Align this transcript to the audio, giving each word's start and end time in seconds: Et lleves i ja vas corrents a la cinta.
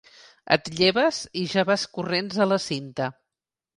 Et 0.55 0.69
lleves 0.79 1.19
i 1.41 1.45
ja 1.53 1.65
vas 1.71 1.85
corrents 1.99 2.41
a 2.47 2.51
la 2.53 2.59
cinta. 2.67 3.11